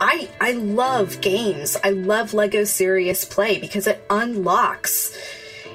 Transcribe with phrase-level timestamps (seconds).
[0.00, 1.76] I I love games.
[1.84, 5.16] I love Lego Serious Play because it unlocks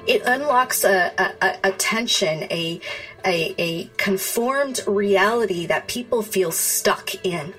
[0.06, 2.80] it unlocks a, a, a tension, a,
[3.24, 7.54] a a conformed reality that people feel stuck in.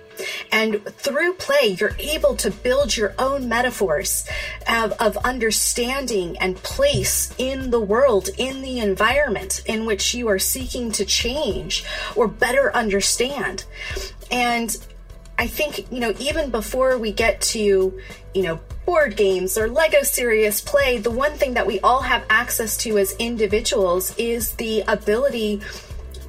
[0.51, 4.27] And through play, you're able to build your own metaphors
[4.67, 10.39] of, of, understanding and place in the world, in the environment in which you are
[10.39, 13.65] seeking to change or better understand.
[14.31, 14.75] And
[15.39, 17.99] I think, you know, even before we get to,
[18.33, 22.23] you know, board games or Lego Serious Play, the one thing that we all have
[22.29, 25.61] access to as individuals is the ability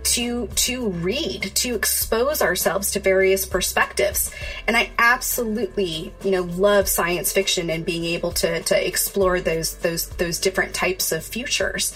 [0.05, 4.31] to to read to expose ourselves to various perspectives.
[4.67, 9.75] And i absolutely you know love science fiction and being able to to explore those
[9.77, 11.95] those those different types of futures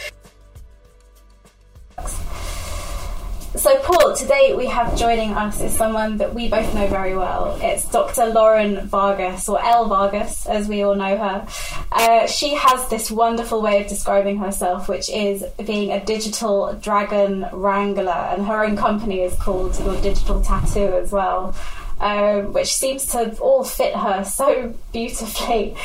[3.54, 7.58] so, Paul, today we have joining us is someone that we both know very well.
[7.60, 8.26] It's Dr.
[8.26, 9.88] Lauren Vargas, or Elle.
[9.88, 11.46] Vargas, as we all know her.
[11.92, 17.46] Uh, she has this wonderful way of describing herself, which is being a digital dragon
[17.52, 21.54] wrangler, and her own company is called Your Digital Tattoo as well
[22.02, 25.76] um, which seems to all fit her so beautifully.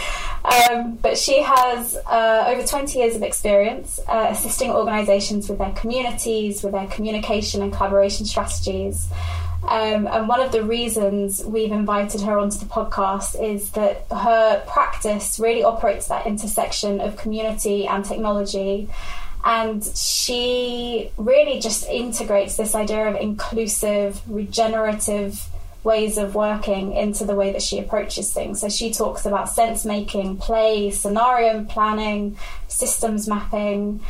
[0.44, 5.74] Um, but she has uh, over 20 years of experience uh, assisting organisations with their
[5.74, 9.08] communities, with their communication and collaboration strategies.
[9.64, 14.64] Um, and one of the reasons we've invited her onto the podcast is that her
[14.68, 18.90] practice really operates that intersection of community and technology.
[19.44, 25.48] And she really just integrates this idea of inclusive, regenerative
[25.84, 28.62] ways of working into the way that she approaches things.
[28.62, 34.02] So she talks about sense making, play, scenario planning, systems mapping.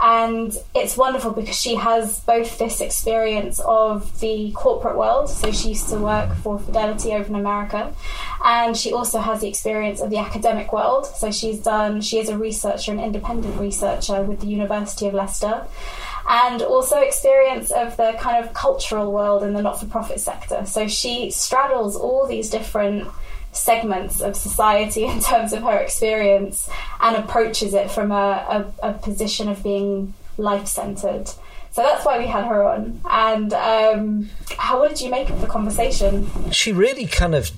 [0.00, 5.70] And it's wonderful because she has both this experience of the corporate world, so she
[5.70, 7.94] used to work for Fidelity over in America,
[8.44, 11.06] and she also has the experience of the academic world.
[11.06, 15.64] So she's done, she is a researcher, an independent researcher with the University of Leicester
[16.28, 20.66] and also experience of the kind of cultural world in the not for profit sector.
[20.66, 23.08] So she straddles all these different
[23.52, 26.68] segments of society in terms of her experience
[27.00, 31.28] and approaches it from a, a, a position of being life centered.
[31.72, 33.00] So that's why we had her on.
[33.04, 36.26] And um, how did you make of the conversation?
[36.50, 37.50] She really kind of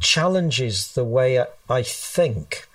[0.00, 2.66] challenges the way I think.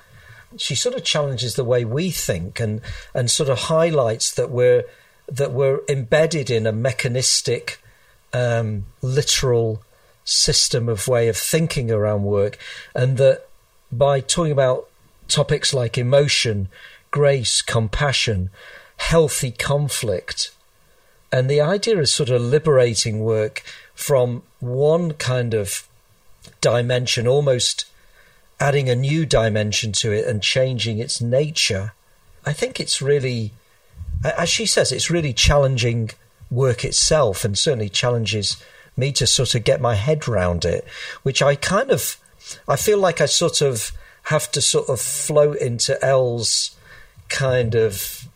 [0.56, 2.80] She sort of challenges the way we think and,
[3.14, 4.86] and sort of highlights that we're
[5.28, 7.80] that were embedded in a mechanistic,
[8.34, 9.82] um, literal
[10.24, 12.58] system of way of thinking around work,
[12.96, 13.48] and that
[13.92, 14.88] by talking about
[15.28, 16.70] topics like emotion,
[17.12, 18.50] grace, compassion,
[18.98, 20.52] healthy conflict,
[21.32, 25.88] and the idea is sort of liberating work from one kind of
[26.62, 27.86] dimension, almost
[28.60, 31.94] adding a new dimension to it and changing its nature.
[32.46, 33.52] I think it's really
[34.24, 36.12] as she says, it's really challenging
[36.50, 38.62] work itself and certainly challenges
[38.96, 40.86] me to sort of get my head round it,
[41.24, 42.18] which I kind of,
[42.68, 43.92] I feel like I sort of
[44.24, 46.76] have to sort of float into Elle's
[47.30, 48.28] kind of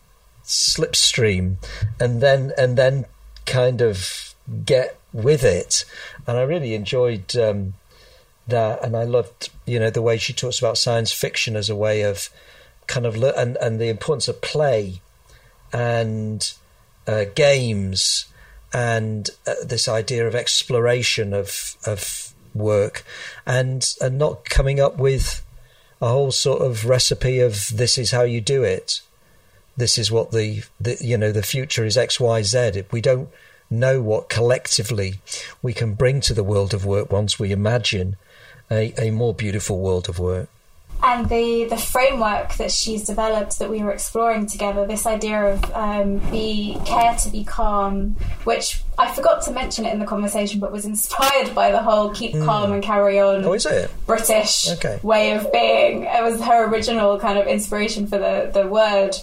[0.44, 1.56] slipstream
[1.98, 3.06] and then, and then
[3.46, 5.84] kind of get with it.
[6.26, 7.74] And I really enjoyed, um,
[8.46, 11.76] that and I loved you know the way she talks about science fiction as a
[11.76, 12.28] way of
[12.86, 15.00] kind of and and the importance of play
[15.72, 16.52] and
[17.06, 18.26] uh, games
[18.72, 23.04] and uh, this idea of exploration of of work
[23.46, 25.44] and and not coming up with
[26.00, 29.00] a whole sort of recipe of this is how you do it.
[29.76, 32.58] This is what the, the you know the future is x y z.
[32.58, 33.28] If we don't
[33.70, 35.14] know what collectively
[35.62, 38.16] we can bring to the world of work once we imagine
[38.70, 40.48] a, a more beautiful world of work
[41.02, 45.72] and the the framework that she's developed that we were exploring together this idea of
[45.74, 50.60] um, be care to be calm which I forgot to mention it in the conversation
[50.60, 52.44] but was inspired by the whole keep mm.
[52.44, 53.90] calm and carry on oh, is it?
[54.06, 55.00] British okay.
[55.02, 59.16] way of being it was her original kind of inspiration for the, the word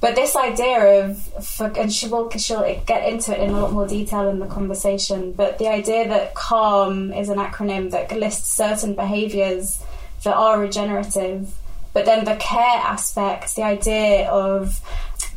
[0.00, 3.72] but this idea of for, and she will she'll get into it in a lot
[3.72, 8.48] more detail in the conversation but the idea that calm is an acronym that lists
[8.48, 9.82] certain behaviors
[10.28, 11.54] that are regenerative.
[11.94, 14.78] But then the care aspect, the idea of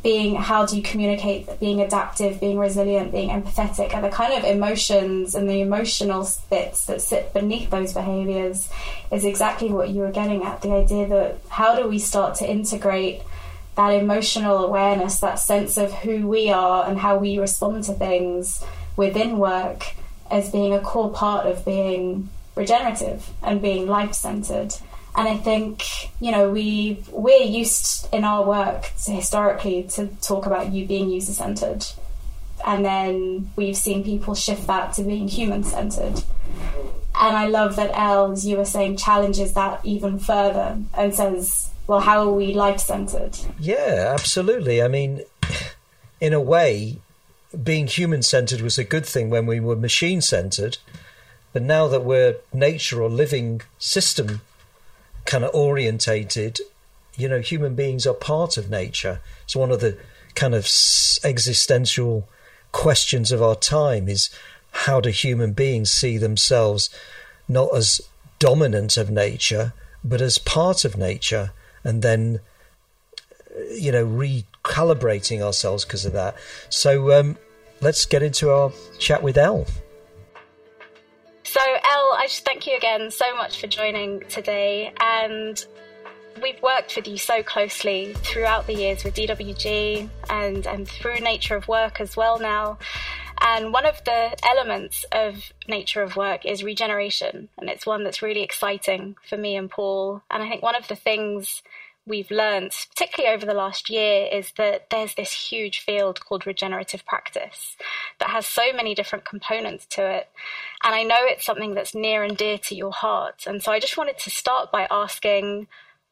[0.04, 4.44] being how do you communicate being adaptive being resilient being empathetic and the kind of
[4.44, 8.68] emotions and the emotional bits that sit beneath those behaviors
[9.12, 12.50] is exactly what you were getting at the idea that how do we start to
[12.50, 13.22] integrate
[13.76, 18.64] that emotional awareness that sense of who we are and how we respond to things
[18.98, 19.94] within work
[20.32, 24.76] as being a core part of being regenerative and being life centered.
[25.16, 25.84] And I think,
[26.20, 31.10] you know, we we're used in our work to historically to talk about you being
[31.10, 31.86] user centered.
[32.66, 36.24] And then we've seen people shift that to being human centered.
[37.14, 41.70] And I love that Elle, as you were saying, challenges that even further and says,
[41.88, 43.38] well, how are we life centered?
[43.60, 44.82] Yeah, absolutely.
[44.82, 45.24] I mean,
[46.22, 47.00] in a way,
[47.62, 50.78] being human centered was a good thing when we were machine centered.
[51.54, 54.42] But now that we're nature or living system
[55.26, 56.60] kind of orientated,
[57.16, 59.20] you know, human beings are part of nature.
[59.44, 59.98] It's one of the
[60.34, 60.66] kind of
[61.24, 62.28] existential
[62.72, 64.30] questions of our time is
[64.72, 66.90] how do human beings see themselves
[67.48, 68.02] not as
[68.40, 71.52] dominant of nature, but as part of nature,
[71.84, 72.40] and then,
[73.72, 76.36] you know, recalibrating ourselves because of that.
[76.70, 77.38] So um,
[77.82, 79.68] let's get into our chat with Elle.
[81.52, 84.94] So, Elle, I just thank you again so much for joining today.
[85.02, 85.62] And
[86.42, 91.58] we've worked with you so closely throughout the years with DWG and, and through Nature
[91.58, 92.78] of Work as well now.
[93.42, 97.50] And one of the elements of nature of work is regeneration.
[97.58, 100.22] And it's one that's really exciting for me and Paul.
[100.32, 101.64] And I think one of the things
[102.12, 107.06] we've learned, particularly over the last year, is that there's this huge field called regenerative
[107.06, 107.78] practice
[108.20, 110.30] that has so many different components to it.
[110.84, 113.46] And I know it's something that's near and dear to your heart.
[113.48, 115.68] And so I just wanted to start by asking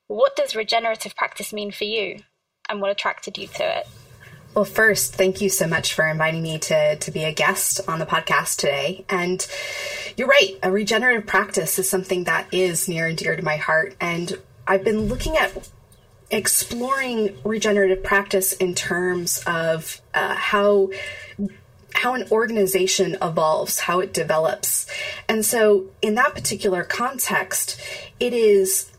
[0.08, 2.22] what does regenerative practice mean for you
[2.70, 3.88] and what attracted you to it?
[4.56, 8.00] Well, first, thank you so much for inviting me to, to be a guest on
[8.00, 9.06] the podcast today.
[9.10, 9.46] And
[10.16, 13.96] you're right, a regenerative practice is something that is near and dear to my heart.
[14.00, 15.70] And I've been looking at
[16.32, 20.90] exploring regenerative practice in terms of uh, how
[21.94, 24.88] how an organization evolves, how it develops.
[25.28, 27.80] And so in that particular context,
[28.22, 28.90] it is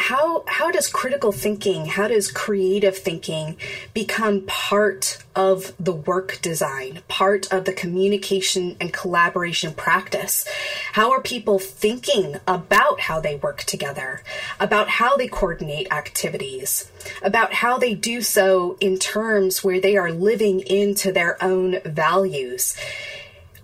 [0.00, 3.54] how how does critical thinking how does creative thinking
[3.92, 10.48] become part of the work design part of the communication and collaboration practice?
[10.92, 14.22] How are people thinking about how they work together
[14.58, 20.10] about how they coordinate activities about how they do so in terms where they are
[20.10, 22.74] living into their own values?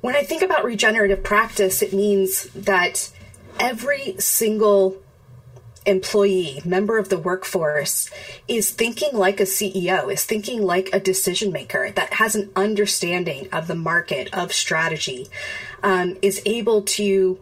[0.02, 3.10] When i think about regenerative practice it means that
[3.58, 4.98] every single
[5.86, 8.10] employee, member of the workforce,
[8.48, 13.48] is thinking like a CEO, is thinking like a decision maker that has an understanding
[13.52, 15.28] of the market, of strategy,
[15.82, 17.38] um, is able to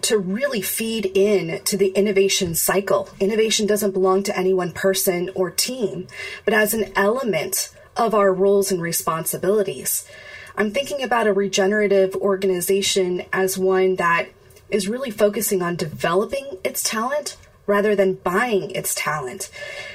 [0.00, 3.10] to really feed in to the innovation cycle.
[3.20, 6.06] Innovation doesn't belong to any one person or team,
[6.46, 10.08] but as an element of our roles and responsibilities.
[10.56, 14.28] I'm thinking about a regenerative organization as one that
[14.72, 17.36] is really focusing on developing its talent
[17.66, 19.50] rather than buying its talent,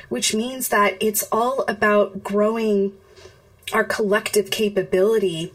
[0.10, 2.94] which means that it's all about growing
[3.74, 5.54] our collective capability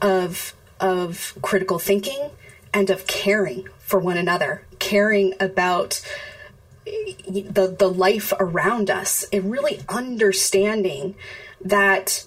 [0.00, 2.30] of of critical thinking
[2.72, 6.00] and of caring for one another, caring about
[6.84, 11.14] the the life around us, and really understanding
[11.60, 12.24] that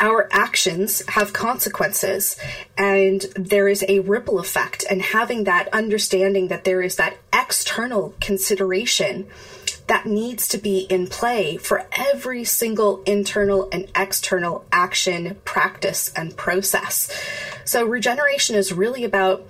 [0.00, 2.38] our actions have consequences
[2.76, 8.14] and there is a ripple effect and having that understanding that there is that external
[8.20, 9.26] consideration
[9.86, 16.36] that needs to be in play for every single internal and external action, practice, and
[16.36, 17.12] process.
[17.64, 19.46] So, regeneration is really about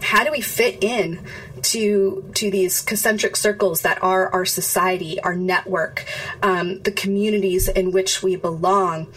[0.00, 1.24] how do we fit in
[1.62, 6.04] to to these concentric circles that are our society, our network,
[6.42, 9.08] um, the communities in which we belong,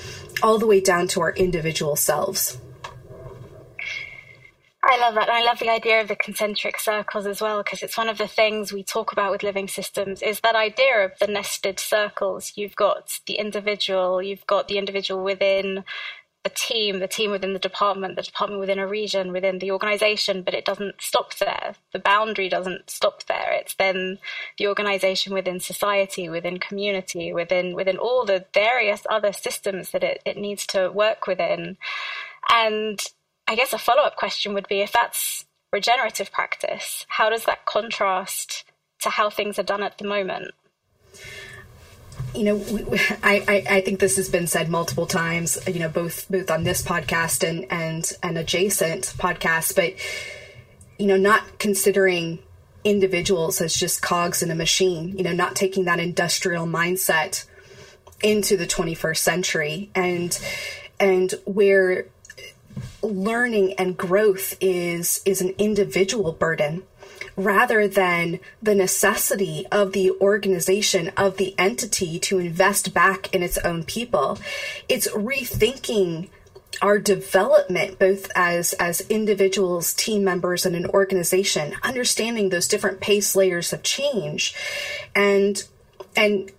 [0.44, 2.60] all the way down to our individual selves.
[4.86, 5.30] I love that.
[5.30, 8.18] And I love the idea of the concentric circles as well, because it's one of
[8.18, 12.52] the things we talk about with living systems is that idea of the nested circles.
[12.58, 15.86] You've got the individual, you've got the individual within
[16.46, 20.42] a team, the team within the department, the department within a region, within the organization,
[20.42, 21.76] but it doesn't stop there.
[21.94, 23.54] The boundary doesn't stop there.
[23.54, 24.20] It's then
[24.58, 30.22] the organization within society, within community, within within all the various other systems that it,
[30.26, 31.78] it needs to work within.
[32.50, 33.00] And
[33.48, 37.66] I guess a follow up question would be if that's regenerative practice, how does that
[37.66, 38.66] contrast
[39.02, 40.52] to how things are done at the moment?
[42.36, 42.84] You know, we,
[43.24, 46.82] I, I, think this has been said multiple times, you know, both both on this
[46.82, 49.94] podcast and and and adjacent podcast, but
[50.98, 52.40] you know, not considering
[52.84, 57.46] individuals as just cogs in a machine, you know, not taking that industrial mindset
[58.22, 60.40] into the 21st century and
[61.00, 62.06] and where
[63.02, 66.84] learning and growth is is an individual burden
[67.36, 73.58] rather than the necessity of the organization of the entity to invest back in its
[73.60, 74.38] own people.
[74.88, 76.30] It's rethinking
[76.82, 83.36] our development both as as individuals team members and an organization understanding those different pace
[83.36, 84.56] layers of change.
[85.16, 85.64] And
[86.16, 86.52] and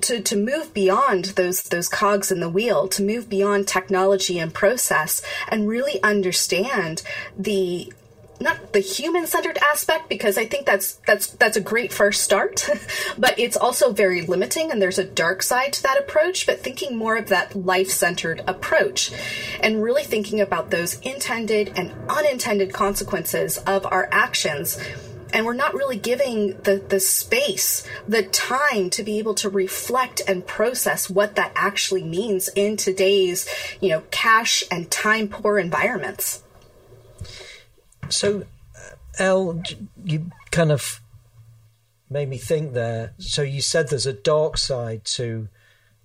[0.00, 4.52] to, to move beyond those those cogs in the wheel, to move beyond technology and
[4.52, 7.02] process, and really understand
[7.38, 7.92] the
[8.40, 12.68] not the human centered aspect because I think that's that's that's a great first start,
[13.18, 16.46] but it's also very limiting and there's a dark side to that approach.
[16.46, 19.12] But thinking more of that life centered approach,
[19.60, 24.78] and really thinking about those intended and unintended consequences of our actions
[25.34, 30.22] and we're not really giving the, the space, the time to be able to reflect
[30.28, 33.48] and process what that actually means in today's,
[33.80, 36.43] you know, cash and time poor environments.
[38.08, 38.44] So,
[39.18, 39.62] Elle,
[40.04, 41.00] you kind of
[42.10, 43.12] made me think there.
[43.18, 45.48] So you said there's a dark side to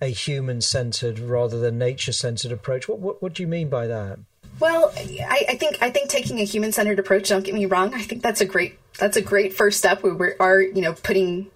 [0.02, 2.88] a human centered rather than nature centered approach.
[2.88, 4.20] What, what, what do you mean by that?
[4.60, 7.30] Well, I, I think I think taking a human centered approach.
[7.30, 7.94] Don't get me wrong.
[7.94, 10.04] I think that's a great that's a great first step.
[10.04, 11.50] We are you know putting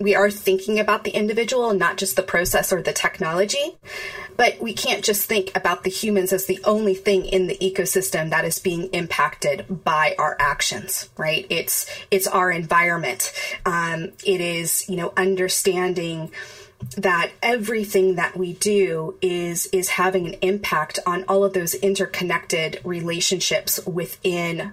[0.00, 3.76] we are thinking about the individual not just the process or the technology.
[4.36, 8.30] But we can't just think about the humans as the only thing in the ecosystem
[8.30, 11.44] that is being impacted by our actions, right?
[11.50, 13.32] It's it's our environment.
[13.66, 16.30] Um, it is you know understanding
[16.96, 22.80] that everything that we do is is having an impact on all of those interconnected
[22.84, 24.72] relationships within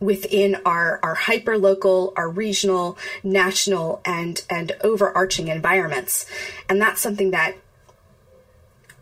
[0.00, 6.26] within our our hyper local our regional national and and overarching environments
[6.68, 7.54] and that's something that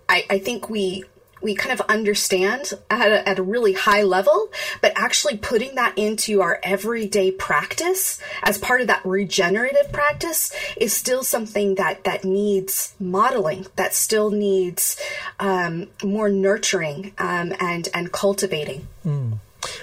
[0.09, 1.05] I, I think we
[1.45, 4.49] we kind of understand at a, at a really high level,
[4.81, 10.95] but actually putting that into our everyday practice as part of that regenerative practice is
[10.95, 14.99] still something that that needs modeling, that still needs
[15.39, 18.89] um, more nurturing um, and and cultivating.
[19.05, 19.39] Mm.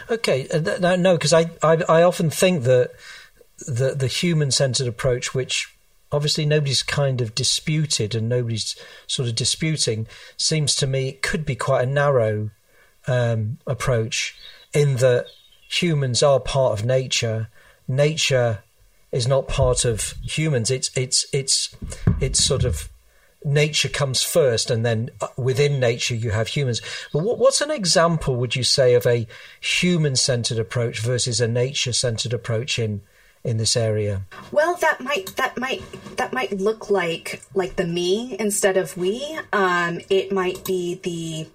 [0.10, 2.92] Okay, uh, no, because I, I I often think that
[3.60, 5.74] the the human centered approach, which
[6.12, 8.76] obviously nobody's kind of disputed and nobody's
[9.08, 10.08] sort of disputing,
[10.38, 12.50] seems to me could be quite a narrow
[13.08, 14.36] um, approach
[14.74, 15.28] in that
[15.70, 17.48] humans are part of nature.
[17.88, 18.60] Nature
[19.12, 20.72] is not part of humans.
[20.72, 21.76] It's it's it's
[22.20, 22.90] it's sort of
[23.44, 26.82] nature comes first, and then uh, within nature you have humans.
[27.12, 29.28] But what, what's an example, would you say, of a
[29.60, 33.02] human-centered approach versus a nature-centered approach in
[33.44, 34.22] in this area?
[34.52, 35.82] Well, that might that might
[36.18, 39.40] that might look like like the me instead of we.
[39.52, 41.48] Um, it might be the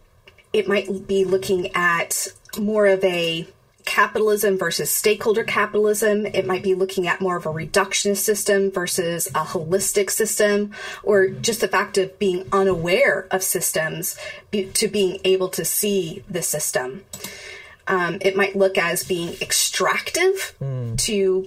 [0.53, 2.29] it might be looking at
[2.59, 3.47] more of a
[3.87, 6.27] capitalism versus stakeholder capitalism.
[6.27, 11.29] It might be looking at more of a reductionist system versus a holistic system, or
[11.29, 14.19] just the fact of being unaware of systems
[14.53, 17.05] to being able to see the system.
[17.87, 20.99] Um, it might look as being extractive mm.
[20.99, 21.47] to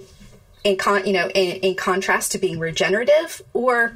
[0.64, 3.94] in con you know in, in contrast to being regenerative or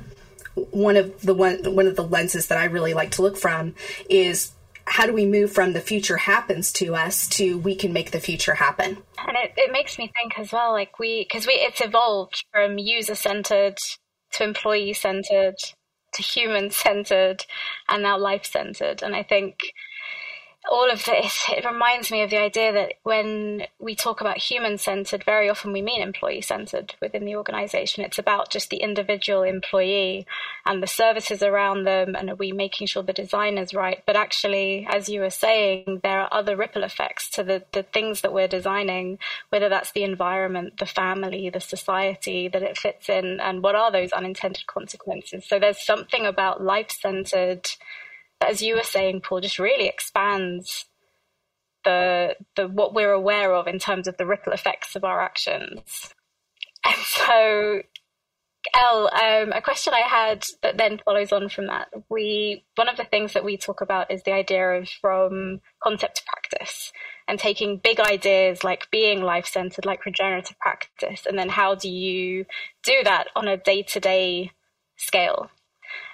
[0.55, 3.75] one of the one one of the lenses that I really like to look from
[4.09, 4.53] is
[4.87, 8.21] how do we move from the future happens to us to we can make the
[8.21, 8.99] future happen?
[9.19, 12.79] And it, it makes me think as well like we because we it's evolved from
[12.79, 13.77] user centered
[14.33, 15.57] to employee centered
[16.15, 17.45] to human centered
[17.89, 19.57] and now life centered and i think
[20.71, 24.79] all of this, it reminds me of the idea that when we talk about human
[24.79, 28.03] centered, very often we mean employee centered within the organization.
[28.03, 30.27] It's about just the individual employee
[30.65, 34.03] and the services around them, and are we making sure the design is right?
[34.07, 38.23] But actually, as you were saying, there are other ripple effects to the, the things
[38.23, 39.19] that we're designing,
[39.51, 43.93] whether that's the environment, the family, the society that it fits in, and what are
[43.93, 45.45] those unintended consequences.
[45.47, 47.69] So there's something about life centered
[48.49, 50.87] as you were saying, Paul, just really expands
[51.85, 56.15] the the what we're aware of in terms of the ripple effects of our actions.
[56.87, 57.83] And so,
[58.75, 61.89] Elle, um, a question I had that then follows on from that.
[62.11, 66.17] We one of the things that we talk about is the idea of from concept
[66.17, 66.93] to practice
[67.27, 71.89] and taking big ideas like being life centered, like regenerative practice, and then how do
[71.89, 72.45] you
[72.83, 74.53] do that on a day to day
[74.97, 75.51] scale?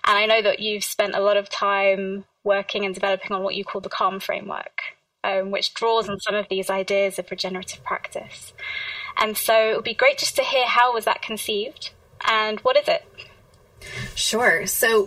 [0.05, 3.55] And I know that you've spent a lot of time working and developing on what
[3.55, 4.81] you call the calm framework,
[5.25, 8.53] um, which draws on some of these ideas of regenerative practice.
[9.19, 11.91] And so it would be great just to hear how was that conceived
[12.29, 13.05] and what is it?
[14.15, 14.67] Sure.
[14.67, 15.07] So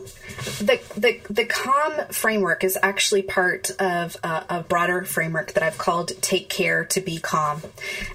[0.59, 5.77] the the the calm framework is actually part of a, a, broader framework that I've
[5.77, 7.61] called Take Care to Be Calm.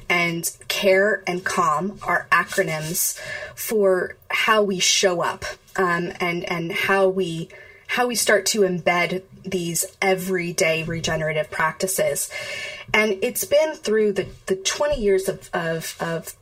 [0.08, 3.18] And care and calm are acronyms
[3.54, 5.44] for how we show up
[5.78, 7.48] um, and and how we
[7.88, 12.30] how we start to embed these everyday regenerative practices.
[12.92, 16.36] And it's been through the, the 20 years of, of, of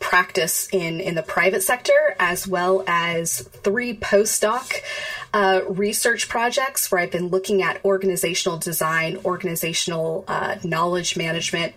[0.00, 4.80] practice in, in the private sector, as well as three postdoc
[5.32, 11.74] uh, research projects where I've been looking at organizational design, organizational uh, knowledge management,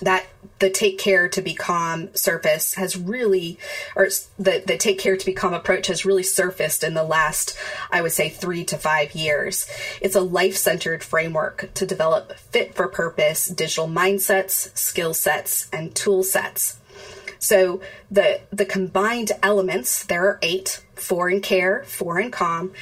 [0.00, 0.26] that
[0.58, 3.58] the take care to be calm surface has really
[3.94, 7.56] or the the take care to be calm approach has really surfaced in the last
[7.90, 9.68] i would say 3 to 5 years.
[10.00, 16.22] It's a life-centered framework to develop fit for purpose digital mindsets skill sets and tool
[16.22, 16.78] sets.
[17.38, 22.72] So the the combined elements, there are eight, four in care, four in calm,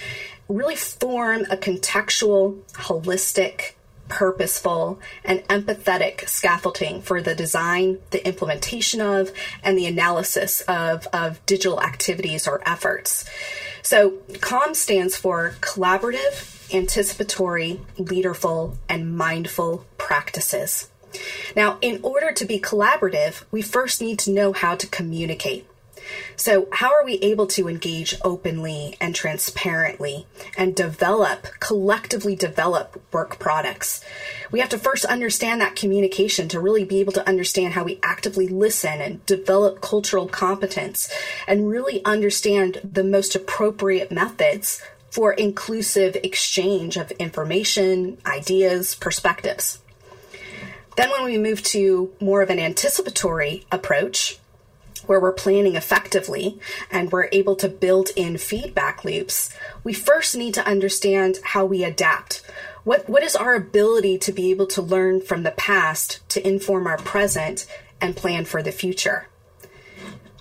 [0.49, 3.73] really form a contextual, holistic,
[4.09, 9.33] purposeful, and empathetic scaffolding for the design, the implementation of,
[9.63, 13.25] and the analysis of, of digital activities or efforts.
[13.83, 20.89] So CALM stands for collaborative, anticipatory, leaderful, and mindful practices.
[21.55, 25.67] Now, in order to be collaborative, we first need to know how to communicate.
[26.37, 33.39] So, how are we able to engage openly and transparently and develop, collectively develop work
[33.39, 34.05] products?
[34.51, 38.01] We have to first understand that communication to really be able to understand how we
[38.03, 41.13] actively listen and develop cultural competence
[41.47, 49.79] and really understand the most appropriate methods for inclusive exchange of information, ideas, perspectives.
[50.97, 54.39] Then, when we move to more of an anticipatory approach,
[55.07, 56.59] where we're planning effectively
[56.91, 61.85] and we're able to build in feedback loops, we first need to understand how we
[61.85, 62.43] adapt.
[62.85, 66.87] What, what is our ability to be able to learn from the past to inform
[66.87, 67.67] our present
[68.01, 69.29] and plan for the future?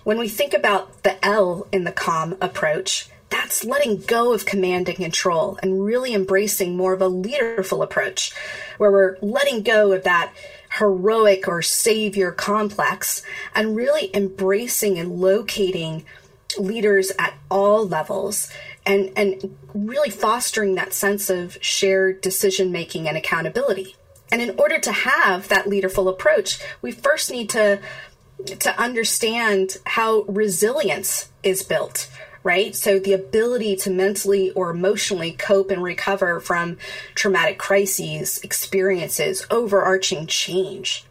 [0.04, 4.89] When we think about the L in the CALM approach, that's letting go of command
[4.89, 8.32] and control and really embracing more of a leaderful approach
[8.78, 10.34] where we're letting go of that
[10.77, 13.21] heroic or savior complex
[13.53, 16.05] and really embracing and locating
[16.57, 18.51] leaders at all levels
[18.86, 23.95] and and really fostering that sense of shared decision making and accountability.
[24.31, 27.79] And in order to have that leaderful approach, we first need to
[28.45, 32.09] to understand how resilience is built
[32.43, 32.75] right?
[32.75, 36.77] So the ability to mentally or emotionally cope and recover from
[37.15, 41.06] traumatic crises, experiences, overarching change.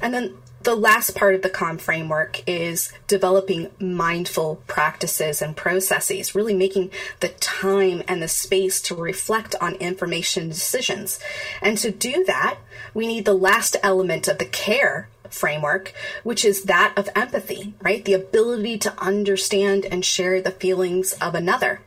[0.00, 6.34] And then the last part of the CALM framework is developing mindful practices and processes,
[6.34, 11.20] really making the time and the space to reflect on information decisions.
[11.60, 12.58] And to do that,
[12.94, 15.92] we need the last element of the care framework,
[16.22, 18.04] which is that of empathy, right?
[18.04, 21.82] The ability to understand and share the feelings of another.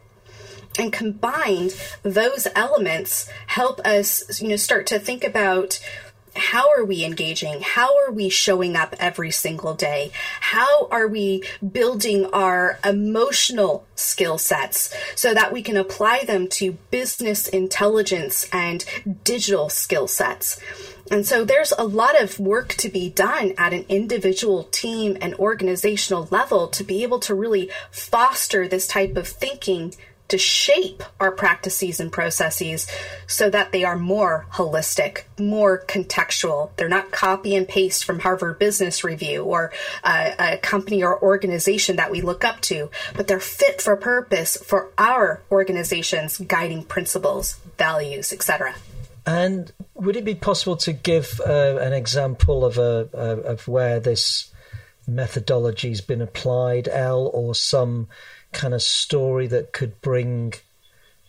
[0.79, 5.79] And combined, those elements help us, you know, start to think about
[6.37, 7.61] how are we engaging?
[7.61, 10.11] How are we showing up every single day?
[10.39, 16.73] How are we building our emotional skill sets so that we can apply them to
[16.91, 18.85] business intelligence and
[19.23, 20.59] digital skill sets?
[21.09, 25.33] And so there's a lot of work to be done at an individual team and
[25.35, 29.93] organizational level to be able to really foster this type of thinking
[30.27, 32.87] to shape our practices and processes
[33.27, 36.71] so that they are more holistic, more contextual.
[36.75, 39.71] They're not copy and paste from Harvard Business Review or
[40.03, 44.57] a, a company or organization that we look up to, but they're fit for purpose
[44.57, 48.75] for our organization's guiding principles, values, etc.
[49.27, 54.53] And would it be possible to give uh, an example of a, of where this
[55.05, 58.07] methodology has been applied, Elle, or some
[58.53, 60.53] kind of story that could bring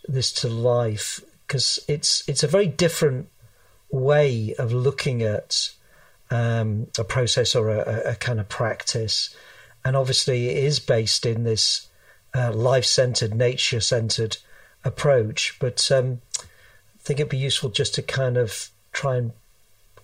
[0.06, 1.20] this to life?
[1.44, 3.30] Because it's it's a very different
[3.90, 5.70] way of looking at
[6.30, 9.34] um, a process or a, a, kind of practice,
[9.84, 11.88] and obviously it is based in this
[12.32, 14.36] uh, life-centered, nature-centered
[14.84, 15.90] approach, but.
[15.90, 16.20] Um,
[17.08, 19.32] think it'd be useful just to kind of try and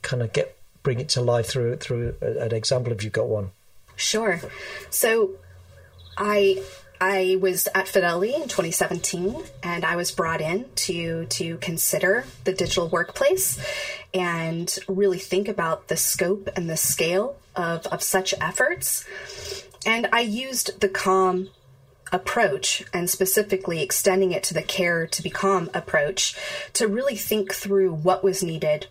[0.00, 3.50] kind of get bring it to life through through an example if you've got one.
[3.94, 4.40] Sure.
[4.88, 5.32] So
[6.16, 6.62] I
[6.98, 12.54] I was at Fidelity in 2017, and I was brought in to to consider the
[12.54, 13.62] digital workplace
[14.14, 19.04] and really think about the scope and the scale of, of such efforts.
[19.84, 21.50] And I used the CALM
[22.14, 26.36] approach, and specifically extending it to the care to be calm approach,
[26.72, 28.86] to really think through what was needed,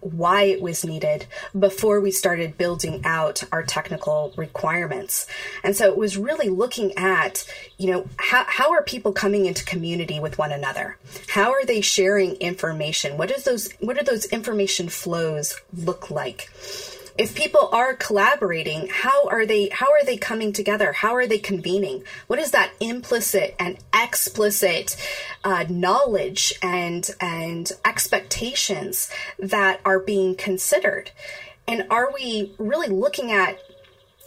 [0.00, 1.26] why it was needed
[1.58, 5.26] before we started building out our technical requirements.
[5.64, 9.64] And so it was really looking at, you know, how, how are people coming into
[9.64, 10.98] community with one another?
[11.30, 13.16] How are they sharing information?
[13.16, 16.50] What is those what do those information flows look like?
[17.18, 20.92] If people are collaborating how are they how are they coming together?
[20.92, 22.04] How are they convening?
[22.26, 24.96] What is that implicit and explicit
[25.44, 31.10] uh, knowledge and and expectations that are being considered?
[31.68, 33.58] And are we really looking at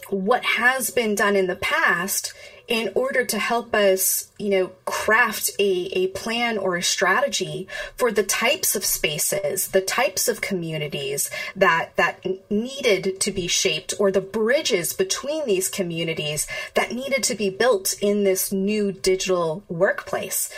[0.08, 2.34] what has been done in the past
[2.70, 8.12] in order to help us, you know, craft a, a plan or a strategy for
[8.12, 14.12] the types of spaces, the types of communities that that needed to be shaped, or
[14.12, 20.48] the bridges between these communities that needed to be built in this new digital workplace.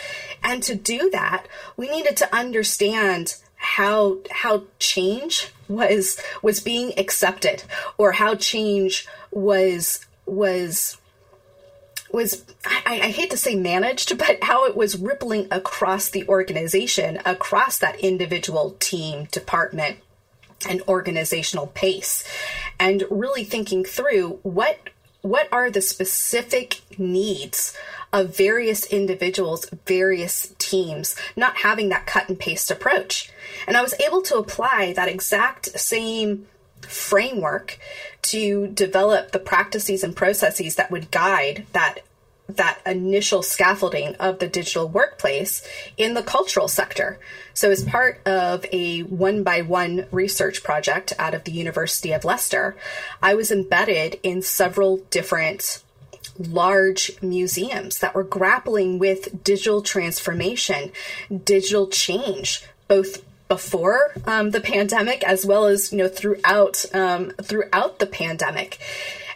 [0.43, 7.63] And to do that, we needed to understand how how change was was being accepted
[7.97, 10.97] or how change was was
[12.13, 17.19] was I, I, hate to say managed, but how it was rippling across the organization,
[17.25, 19.97] across that individual team, department,
[20.69, 22.23] and organizational pace,
[22.79, 24.79] and really thinking through what
[25.21, 27.75] what are the specific needs
[28.11, 33.31] of various individuals, various teams, not having that cut and paste approach.
[33.65, 36.45] And I was able to apply that exact same
[36.85, 37.79] framework
[38.23, 41.99] to develop the practices and processes that would guide that
[42.47, 45.65] that initial scaffolding of the digital workplace
[45.97, 47.17] in the cultural sector.
[47.53, 52.25] So, as part of a one by one research project out of the University of
[52.25, 52.75] Leicester,
[53.21, 55.81] I was embedded in several different
[56.37, 60.91] large museums that were grappling with digital transformation,
[61.43, 67.99] digital change, both before um, the pandemic as well as you know throughout um, throughout
[67.99, 68.79] the pandemic,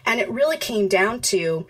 [0.07, 1.67] and it really came down to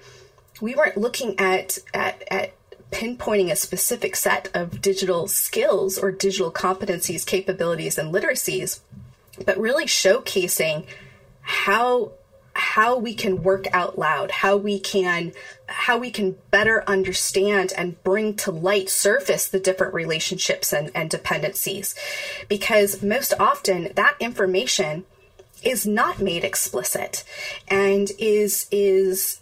[0.61, 2.53] we weren't looking at at, at
[2.89, 8.79] pinpointing a specific set of digital skills or digital competencies, capabilities, and literacies,
[9.45, 10.85] but really showcasing
[11.41, 12.13] how
[12.53, 15.33] how we can work out loud, how we can
[15.67, 21.09] how we can better understand and bring to light surface the different relationships and, and
[21.09, 21.95] dependencies.
[22.47, 25.05] Because most often that information
[25.63, 27.23] is not made explicit
[27.67, 29.41] and is is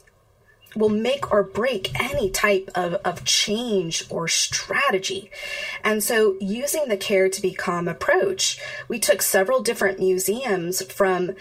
[0.75, 5.31] will make or break any type of, of change or strategy.
[5.83, 11.35] And so, using the care to be calm approach, we took several different museums from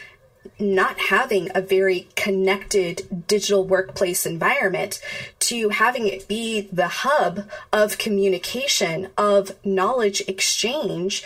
[0.58, 5.00] not having a very connected digital workplace environment
[5.40, 11.24] to having it be the hub of communication, of knowledge exchange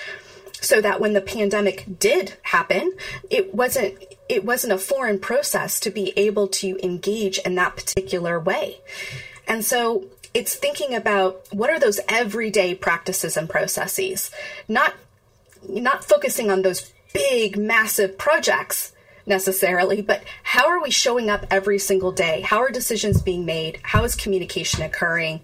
[0.60, 2.92] so that when the pandemic did happen
[3.30, 3.94] it wasn't
[4.28, 8.78] it wasn't a foreign process to be able to engage in that particular way.
[9.46, 14.30] And so it's thinking about what are those everyday practices and processes
[14.66, 14.94] not
[15.68, 18.92] not focusing on those big massive projects
[19.28, 22.40] necessarily, but how are we showing up every single day?
[22.40, 23.78] How are decisions being made?
[23.82, 25.40] How is communication occurring?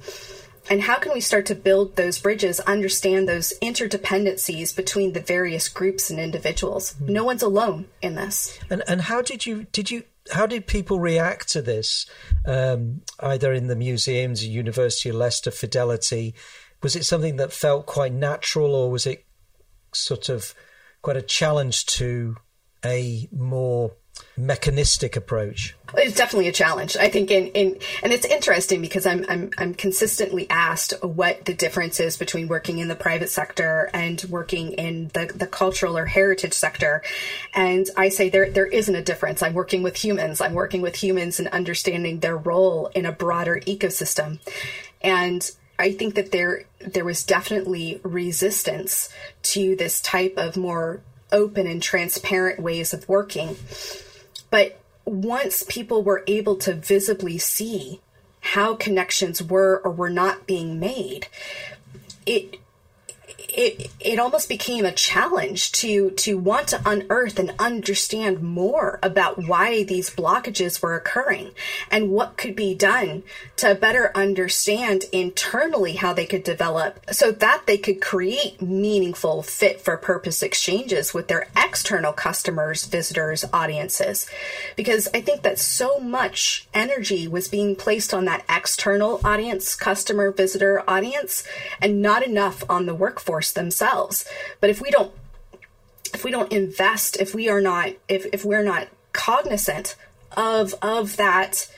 [0.70, 5.68] And how can we start to build those bridges, understand those interdependencies between the various
[5.68, 6.94] groups and individuals?
[6.94, 7.12] Mm-hmm.
[7.12, 8.58] No one's alone in this.
[8.70, 12.06] And and how did you did you how did people react to this?
[12.46, 16.34] Um, either in the museums, University of Leicester, Fidelity,
[16.82, 19.26] was it something that felt quite natural, or was it
[19.92, 20.54] sort of
[21.02, 22.36] quite a challenge to
[22.84, 23.92] a more
[24.36, 25.76] mechanistic approach?
[25.96, 26.96] It's definitely a challenge.
[26.96, 31.54] I think in, in and it's interesting because I'm I'm I'm consistently asked what the
[31.54, 36.06] difference is between working in the private sector and working in the, the cultural or
[36.06, 37.02] heritage sector.
[37.54, 39.42] And I say there there isn't a difference.
[39.42, 40.40] I'm working with humans.
[40.40, 44.40] I'm working with humans and understanding their role in a broader ecosystem.
[45.00, 49.10] And I think that there there was definitely resistance
[49.42, 51.02] to this type of more
[51.34, 53.56] open and transparent ways of working.
[54.50, 58.00] But once people were able to visibly see
[58.40, 61.26] how connections were or were not being made,
[62.24, 62.58] it
[63.56, 69.38] it it almost became a challenge to to want to unearth and understand more about
[69.46, 71.50] why these blockages were occurring
[71.90, 73.22] and what could be done
[73.56, 79.80] to better understand internally how they could develop so that they could create meaningful fit
[79.80, 84.28] for purpose exchanges with their external customers visitors audiences.
[84.76, 90.30] Because i think that so much energy was being placed on that external audience customer
[90.32, 91.44] visitor audience
[91.80, 94.24] and not enough on the workforce themselves.
[94.60, 95.12] But if we don't
[96.12, 99.96] if we don't invest, if we are not if, if we're not cognizant
[100.36, 101.70] of of that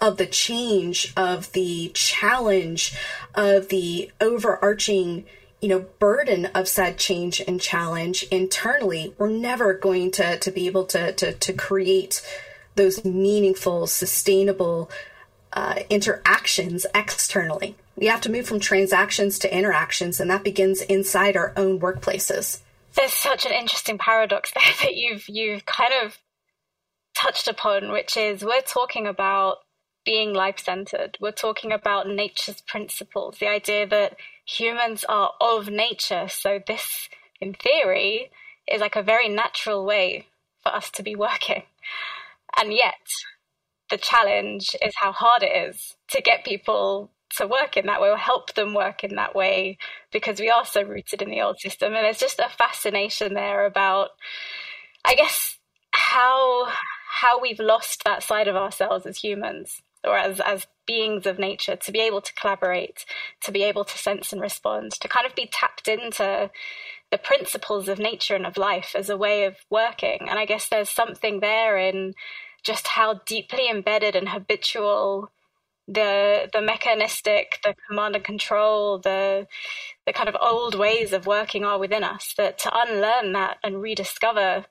[0.00, 2.94] of the change, of the challenge,
[3.34, 5.24] of the overarching
[5.60, 10.66] you know burden of said change and challenge internally we're never going to to be
[10.66, 12.20] able to to, to create
[12.74, 14.90] those meaningful sustainable
[15.52, 21.36] uh, interactions externally we have to move from transactions to interactions, and that begins inside
[21.36, 22.60] our own workplaces.
[22.94, 26.18] There's such an interesting paradox there that you've you've kind of
[27.16, 29.58] touched upon, which is we're talking about
[30.04, 31.16] being life centered.
[31.20, 36.28] We're talking about nature's principles, the idea that humans are of nature.
[36.28, 37.08] So, this,
[37.40, 38.30] in theory,
[38.70, 40.26] is like a very natural way
[40.62, 41.62] for us to be working.
[42.58, 43.00] And yet,
[43.90, 48.10] the challenge is how hard it is to get people to work in that way
[48.10, 49.78] or help them work in that way
[50.12, 51.94] because we are so rooted in the old system.
[51.94, 54.10] And there's just a fascination there about,
[55.04, 55.58] I guess,
[55.92, 56.68] how
[57.08, 61.76] how we've lost that side of ourselves as humans or as as beings of nature
[61.76, 63.04] to be able to collaborate,
[63.42, 66.50] to be able to sense and respond, to kind of be tapped into
[67.10, 70.18] the principles of nature and of life as a way of working.
[70.22, 72.14] And I guess there's something there in
[72.62, 75.30] just how deeply embedded and habitual
[75.92, 79.46] the the mechanistic, the command and control, the
[80.06, 82.34] the kind of old ways of working are within us.
[82.36, 84.66] That to unlearn that and rediscover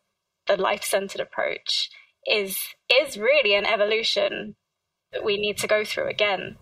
[0.47, 1.89] the life centered approach
[2.25, 2.59] is
[2.93, 4.55] is really an evolution
[5.11, 6.57] that we need to go through again.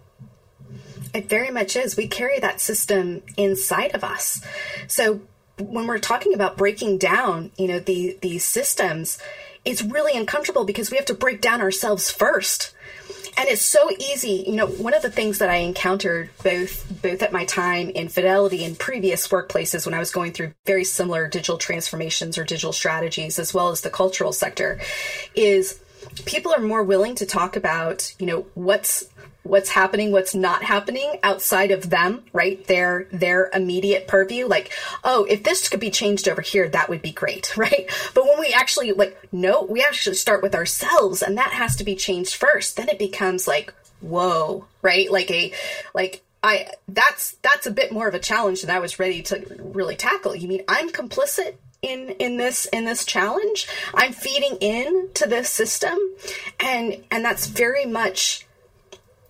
[1.13, 1.97] It very much is.
[1.97, 4.45] We carry that system inside of us.
[4.87, 5.21] So
[5.57, 9.17] when we're talking about breaking down, you know, the these systems,
[9.65, 12.73] it's really uncomfortable because we have to break down ourselves first
[13.39, 17.23] and it's so easy you know one of the things that i encountered both both
[17.23, 21.27] at my time in fidelity and previous workplaces when i was going through very similar
[21.27, 24.79] digital transformations or digital strategies as well as the cultural sector
[25.35, 25.79] is
[26.25, 29.05] people are more willing to talk about you know what's
[29.49, 32.65] what's happening what's not happening outside of them right?
[32.67, 34.47] Their their immediate purview.
[34.47, 34.71] Like
[35.03, 37.89] oh if this could be changed over here that would be great right?
[38.13, 41.83] But when we actually like no we actually start with ourselves and that has to
[41.83, 42.77] be changed first.
[42.77, 45.11] Then it becomes like whoa right?
[45.11, 45.51] Like a
[45.93, 49.43] like i that's that's a bit more of a challenge that i was ready to
[49.59, 50.35] really tackle.
[50.35, 53.67] You mean i'm complicit in in this in this challenge?
[53.93, 55.97] I'm feeding in to this system?
[56.59, 58.45] And and that's very much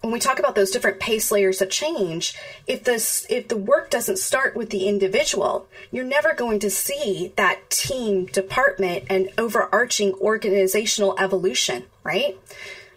[0.01, 2.35] when we talk about those different pace layers of change
[2.67, 7.33] if this if the work doesn't start with the individual you're never going to see
[7.35, 12.37] that team department and overarching organizational evolution right?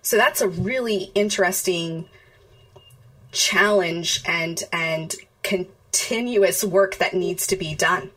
[0.00, 2.08] So that's a really interesting
[3.30, 8.10] challenge and and continuous work that needs to be done.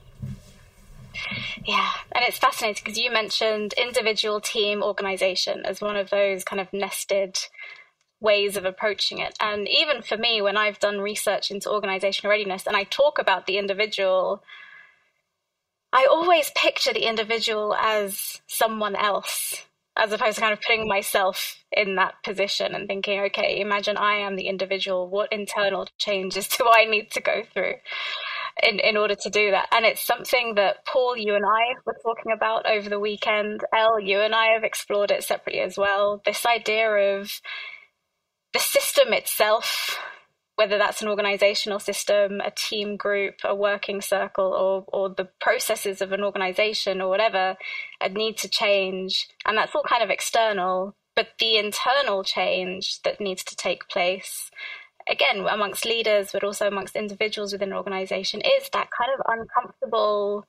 [1.66, 6.60] Yeah, and it's fascinating because you mentioned individual team organization as one of those kind
[6.60, 7.38] of nested
[8.20, 9.36] ways of approaching it.
[9.40, 13.46] And even for me, when I've done research into organizational readiness and I talk about
[13.46, 14.44] the individual,
[15.94, 21.64] I always picture the individual as someone else, as opposed to kind of putting myself
[21.72, 25.10] in that position and thinking, okay, imagine I am the individual.
[25.10, 27.76] What internal changes do I need to go through?
[28.64, 29.68] in, in order to do that.
[29.72, 33.62] And it's something that Paul, you and I were talking about over the weekend.
[33.74, 36.22] Elle, you and I have explored it separately as well.
[36.26, 37.42] This idea of
[38.56, 40.00] the system itself,
[40.56, 46.02] whether that's an organizational system, a team group, a working circle, or, or the processes
[46.02, 47.58] of an organization or whatever,
[48.00, 49.28] uh, need to change.
[49.46, 50.96] And that's all kind of external.
[51.18, 54.50] But the internal change that needs to take place
[55.10, 60.46] again amongst leaders but also amongst individuals within an organization is that kind of uncomfortable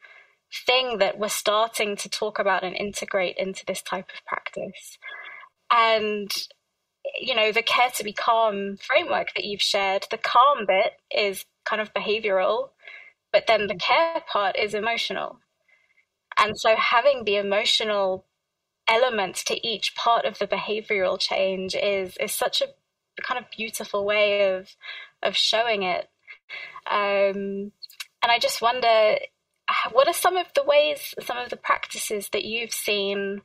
[0.65, 4.97] thing that we're starting to talk about and integrate into this type of practice
[5.71, 6.31] and
[7.21, 11.45] you know the care to be calm framework that you've shared the calm bit is
[11.65, 12.71] kind of behavioral
[13.33, 15.39] but then the care part is emotional
[16.39, 18.25] and so having the emotional
[18.89, 24.05] element to each part of the behavioral change is is such a kind of beautiful
[24.05, 24.69] way of
[25.23, 26.09] of showing it.
[26.89, 27.73] Um,
[28.23, 29.17] and I just wonder
[29.93, 33.43] what are some of the ways, some of the practices that you've seen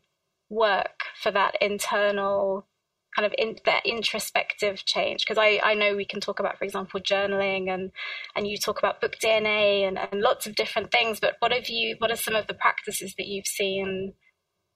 [0.49, 2.67] work for that internal
[3.15, 6.63] kind of in, that introspective change because I, I know we can talk about for
[6.63, 7.91] example journaling and
[8.35, 11.67] and you talk about book dna and, and lots of different things but what have
[11.67, 14.13] you what are some of the practices that you've seen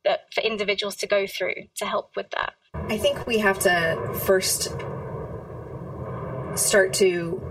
[0.06, 2.54] that for individuals to go through to help with that?
[2.74, 4.72] I think we have to first
[6.58, 7.42] start to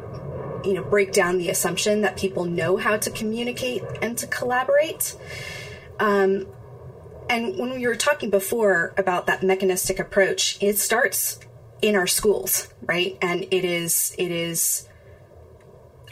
[0.64, 5.16] you know break down the assumption that people know how to communicate and to collaborate.
[6.01, 6.47] Um,
[7.28, 11.40] and when we were talking before about that mechanistic approach, it starts
[11.80, 13.16] in our schools, right?
[13.20, 14.88] And it is it is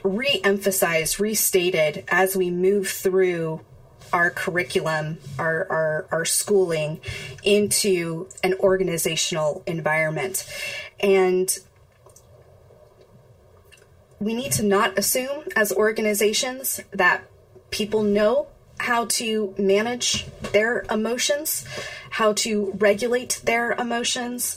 [0.03, 3.61] re-emphasized, restated as we move through
[4.13, 7.01] our curriculum, our, our, our schooling
[7.43, 10.47] into an organizational environment.
[11.01, 11.57] And
[14.19, 17.25] we need to not assume as organizations that
[17.71, 18.49] people know
[18.83, 21.65] how to manage their emotions,
[22.11, 24.57] how to regulate their emotions,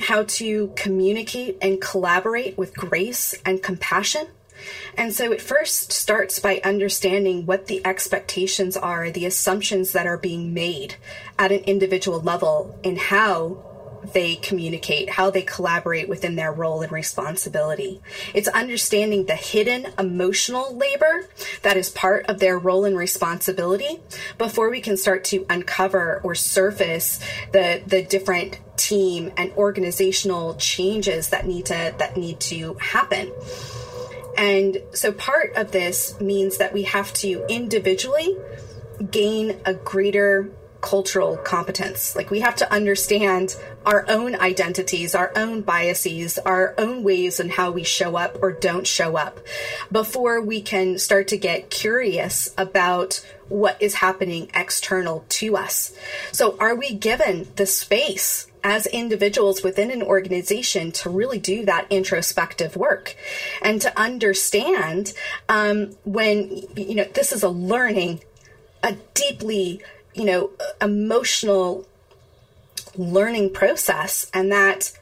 [0.00, 4.26] how to communicate and collaborate with grace and compassion.
[4.96, 10.18] And so it first starts by understanding what the expectations are, the assumptions that are
[10.18, 10.96] being made
[11.38, 13.73] at an individual level, and how
[14.12, 18.00] they communicate, how they collaborate within their role and responsibility.
[18.34, 21.28] It's understanding the hidden emotional labor
[21.62, 24.00] that is part of their role and responsibility
[24.38, 27.18] before we can start to uncover or surface
[27.52, 33.32] the, the different team and organizational changes that need to that need to happen.
[34.36, 38.36] And so part of this means that we have to individually
[39.10, 40.50] gain a greater
[40.84, 42.14] cultural competence.
[42.14, 47.50] Like we have to understand our own identities, our own biases, our own ways and
[47.50, 49.40] how we show up or don't show up
[49.90, 55.96] before we can start to get curious about what is happening external to us.
[56.32, 61.86] So are we given the space as individuals within an organization to really do that
[61.88, 63.16] introspective work
[63.62, 65.14] and to understand
[65.48, 68.20] um, when you know this is a learning
[68.82, 69.80] a deeply
[70.14, 70.50] you know,
[70.80, 71.86] emotional
[72.96, 74.92] learning process and that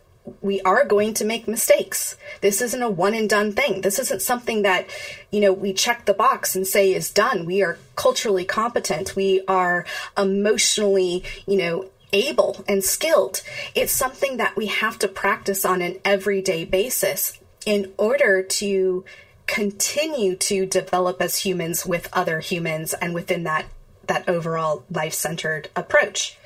[0.40, 2.16] we are going to make mistakes.
[2.40, 3.80] This isn't a one and done thing.
[3.80, 4.86] This isn't something that,
[5.30, 7.44] you know, we check the box and say is done.
[7.44, 9.16] We are culturally competent.
[9.16, 9.84] We are
[10.16, 13.42] emotionally, you know, able and skilled.
[13.74, 19.04] It's something that we have to practice on an everyday basis in order to
[19.46, 23.66] continue to develop as humans with other humans and within that
[24.06, 26.36] that overall life centered approach.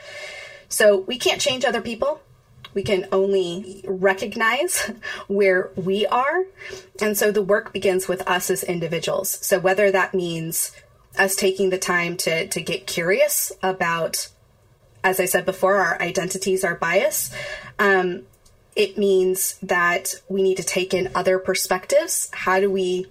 [0.69, 2.21] So we can't change other people.
[2.75, 4.90] We can only recognize
[5.29, 6.45] where we are.
[7.01, 9.38] And so the work begins with us as individuals.
[9.47, 10.73] So whether that means
[11.19, 14.29] us taking the time to, to get curious about,
[15.03, 17.33] as I said before, our identities, our bias,
[17.79, 18.25] um,
[18.75, 22.29] it means that we need to take in other perspectives.
[22.33, 23.07] How do we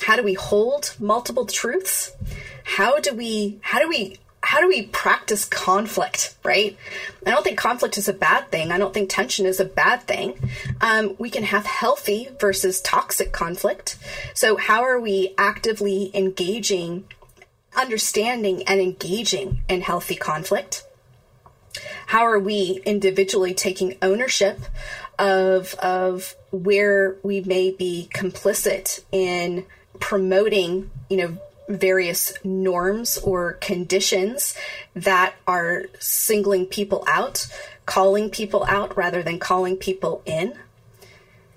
[0.00, 2.12] how do we hold multiple truths?
[2.64, 6.76] How do we how do we how do we practice conflict, right?
[7.26, 8.72] I don't think conflict is a bad thing.
[8.72, 10.38] I don't think tension is a bad thing.
[10.80, 13.96] Um, we can have healthy versus toxic conflict.
[14.34, 17.04] So, how are we actively engaging,
[17.74, 20.84] understanding, and engaging in healthy conflict?
[22.06, 24.60] How are we individually taking ownership
[25.18, 29.64] of, of where we may be complicit in
[30.00, 34.56] promoting, you know, various norms or conditions
[34.94, 37.46] that are singling people out,
[37.86, 40.54] calling people out rather than calling people in.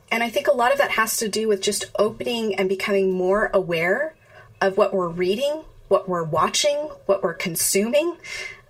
[0.10, 3.12] And I think a lot of that has to do with just opening and becoming
[3.12, 4.16] more aware
[4.62, 8.16] of what we're reading, what we're watching, what we're consuming,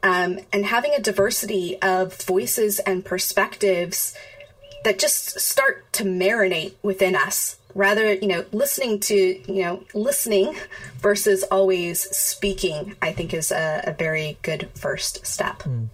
[0.03, 4.15] um, and having a diversity of voices and perspectives
[4.83, 10.55] that just start to marinate within us rather you know listening to you know listening
[10.99, 15.87] versus always speaking i think is a, a very good first step mm.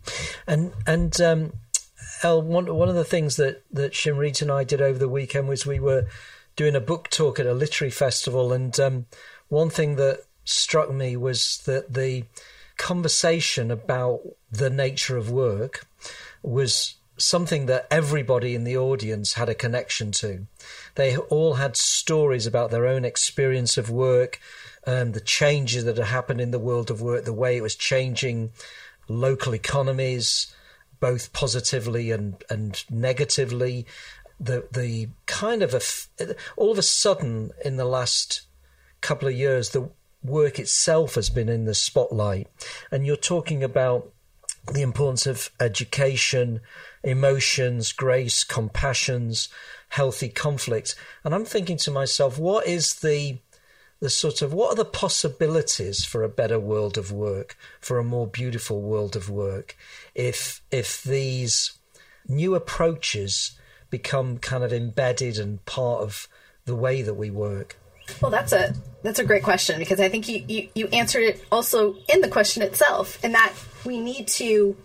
[0.47, 1.53] and and um
[2.23, 5.49] Elle, one, one of the things that, that Shimrit and I did over the weekend
[5.49, 6.05] was we were
[6.55, 8.53] doing a book talk at a literary festival.
[8.53, 9.05] And um,
[9.49, 12.23] one thing that struck me was that the
[12.77, 15.85] conversation about the nature of work
[16.41, 20.47] was something that everybody in the audience had a connection to.
[20.95, 24.39] They all had stories about their own experience of work,
[24.85, 27.75] um, the changes that had happened in the world of work, the way it was
[27.75, 28.51] changing
[29.07, 30.53] local economies,
[30.99, 33.85] both positively and, and negatively.
[34.39, 38.41] The the kind of a all of a sudden in the last
[39.01, 39.89] couple of years, the
[40.23, 42.47] work itself has been in the spotlight,
[42.91, 44.11] and you're talking about
[44.71, 46.61] the importance of education,
[47.03, 49.49] emotions, grace, compassions,
[49.89, 50.95] healthy conflict.
[51.23, 53.39] And I'm thinking to myself, what is the
[53.99, 58.03] the sort of what are the possibilities for a better world of work, for a
[58.03, 59.77] more beautiful world of work,
[60.13, 61.77] if if these
[62.27, 63.57] new approaches
[63.89, 66.27] become kind of embedded and part of
[66.65, 67.77] the way that we work?
[68.21, 68.73] Well, that's a
[69.03, 72.27] that's a great question because I think you, you, you answered it also in the
[72.27, 73.53] question itself, in that
[73.85, 74.75] we need to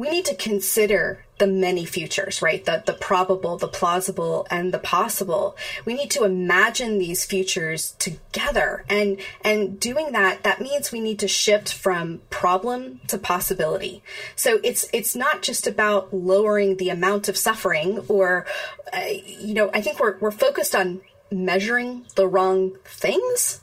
[0.00, 2.64] we need to consider the many futures, right?
[2.64, 5.58] The the probable, the plausible, and the possible.
[5.84, 8.86] We need to imagine these futures together.
[8.88, 14.02] And and doing that, that means we need to shift from problem to possibility.
[14.36, 18.46] So it's it's not just about lowering the amount of suffering or
[18.94, 23.60] uh, you know, I think we're we're focused on measuring the wrong things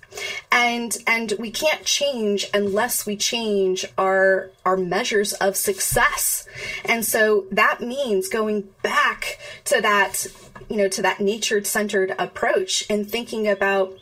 [0.51, 6.47] and and we can't change unless we change our our measures of success.
[6.86, 10.26] And so that means going back to that
[10.70, 13.97] you know to that nature centered approach and thinking about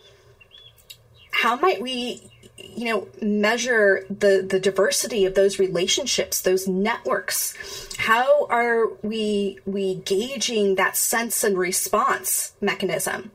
[1.31, 7.53] how might we you know measure the the diversity of those relationships those networks.
[7.97, 13.31] How are we we gauging that sense and response mechanism?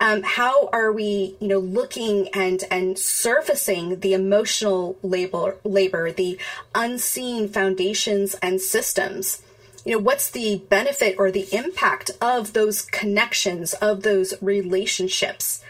[0.00, 6.38] Um, how are we you know looking and and surfacing the emotional labor labor the
[6.74, 9.42] unseen foundations and systems?
[9.84, 15.62] You know what's the benefit or the impact of those connections of those relationships?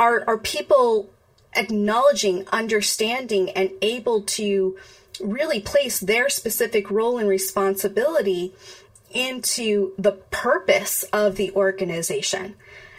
[0.00, 1.10] Are are people
[1.56, 4.76] acknowledging, understanding, and able to
[5.20, 8.52] really place their specific role and responsibility
[9.10, 12.56] into the purpose of the organization?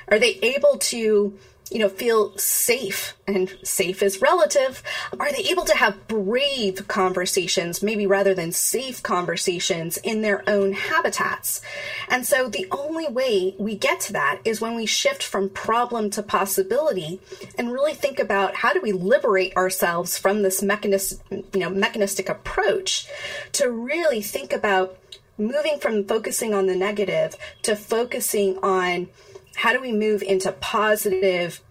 [0.08, 1.38] Are they able to
[1.72, 4.84] you know, feel safe, and safe is relative.
[5.20, 10.74] Are they able to have brave conversations, maybe rather than safe conversations in their own
[10.74, 11.62] habitats?
[12.08, 16.12] And so the only way we get to that is when we shift from problem
[16.12, 17.20] to possibility
[17.58, 22.30] and really think about how do we liberate ourselves from this mechanistic, you know, mechanistic
[22.30, 23.08] approach
[23.54, 24.98] to really think about
[25.38, 29.08] moving from focusing on the negative to focusing on
[29.56, 31.62] how do we move into positive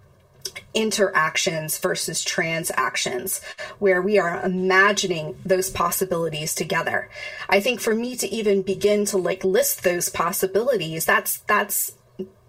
[0.73, 3.41] interactions versus transactions
[3.79, 7.09] where we are imagining those possibilities together?
[7.49, 11.93] I think for me to even begin to like list those possibilities that's that's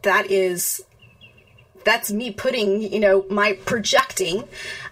[0.02, 0.84] that is
[1.86, 4.44] that's me putting you know my projecting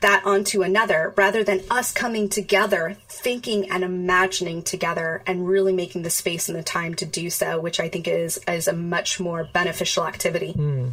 [0.02, 6.04] that onto another rather than us coming together thinking and imagining together and really making
[6.04, 9.20] the space and the time to do so which i think is is a much
[9.20, 10.92] more beneficial activity mm.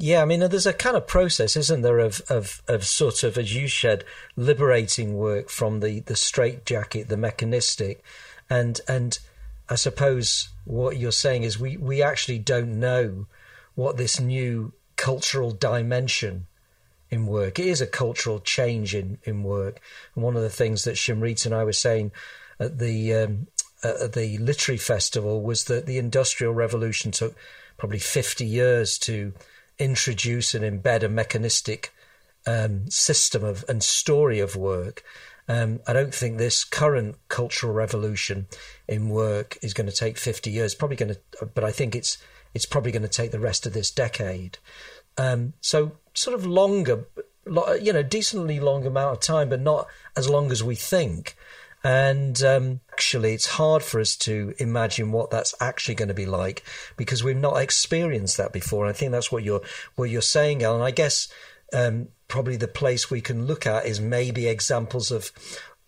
[0.00, 3.36] Yeah, I mean, there's a kind of process, isn't there, of, of, of sort of,
[3.36, 4.04] as you said,
[4.36, 8.04] liberating work from the, the straitjacket, the mechanistic.
[8.48, 9.18] And, and
[9.68, 13.26] I suppose what you're saying is we, we actually don't know
[13.78, 16.48] what this new cultural dimension
[17.10, 17.60] in work.
[17.60, 19.78] It is a cultural change in, in work.
[20.16, 22.10] And one of the things that Shimrit and I were saying
[22.58, 23.46] at the um,
[23.84, 27.36] at the literary festival was that the Industrial Revolution took
[27.76, 29.32] probably 50 years to
[29.78, 31.94] introduce and embed a mechanistic
[32.48, 35.04] um, system of and story of work.
[35.48, 38.48] Um, I don't think this current cultural revolution
[38.88, 40.74] in work is going to take 50 years.
[40.74, 42.18] Probably going to, but I think it's
[42.58, 44.58] it's probably going to take the rest of this decade.
[45.16, 47.04] Um, so sort of longer,
[47.80, 49.86] you know, decently long amount of time, but not
[50.16, 51.36] as long as we think.
[51.84, 56.26] And um, actually, it's hard for us to imagine what that's actually going to be
[56.26, 56.64] like
[56.96, 58.84] because we've not experienced that before.
[58.84, 59.62] And I think that's what you're
[59.94, 60.82] what you're saying, Alan.
[60.82, 61.28] I guess
[61.72, 65.30] um, probably the place we can look at is maybe examples of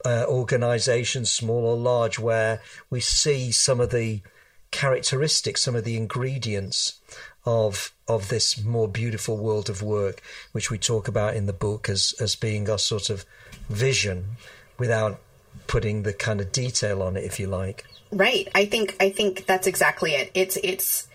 [0.05, 2.61] uh, organisations, small or large, where
[2.91, 4.23] we see some of the
[4.71, 7.01] characteristics, some of the ingredients
[7.45, 10.21] of of this more beautiful world of work,
[10.53, 13.25] which we talk about in the book as as being our sort of
[13.68, 14.37] vision,
[14.79, 15.21] without
[15.66, 17.85] putting the kind of detail on it, if you like.
[18.12, 18.49] Right.
[18.55, 20.31] I think I think that's exactly it.
[20.35, 21.09] It's it's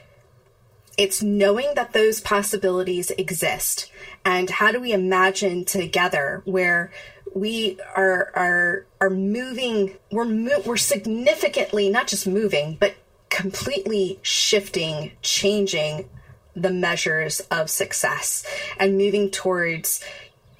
[0.97, 3.91] it's knowing that those possibilities exist
[4.23, 6.91] and how do we imagine together where
[7.33, 12.95] we are are are moving we're mo- we're significantly not just moving but
[13.35, 16.07] completely shifting, changing
[16.55, 18.45] the measures of success
[18.79, 20.01] and moving towards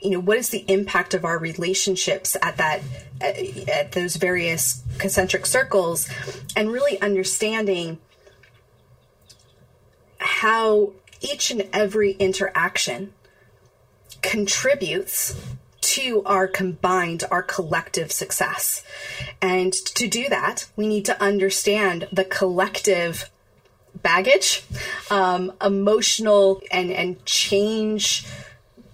[0.01, 2.81] you know what is the impact of our relationships at that
[3.21, 6.09] at those various concentric circles
[6.57, 7.97] and really understanding
[10.17, 13.13] how each and every interaction
[14.21, 15.33] contributes
[15.95, 18.83] to our combined, our collective success.
[19.41, 23.29] And to do that, we need to understand the collective
[24.01, 24.63] baggage,
[25.09, 28.25] um, emotional and, and change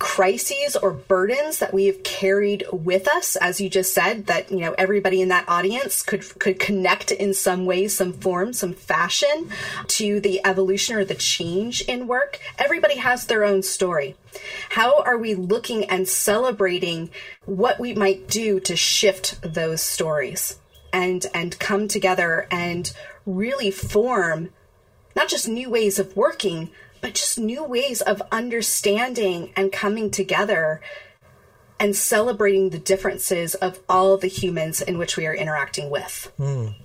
[0.01, 4.57] crises or burdens that we have carried with us as you just said that you
[4.57, 9.47] know everybody in that audience could could connect in some way some form some fashion
[9.85, 12.39] to the evolution or the change in work.
[12.57, 14.15] Everybody has their own story.
[14.69, 17.11] How are we looking and celebrating
[17.45, 20.57] what we might do to shift those stories
[20.91, 22.91] and and come together and
[23.27, 24.49] really form
[25.15, 26.71] not just new ways of working
[27.01, 30.81] but just new ways of understanding and coming together
[31.79, 36.31] and celebrating the differences of all the humans in which we are interacting with.
[36.37, 36.75] Mm.